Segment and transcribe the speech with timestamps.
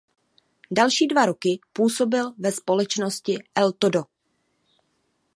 [0.71, 4.03] Další dva roky působil ve společnosti Eltodo.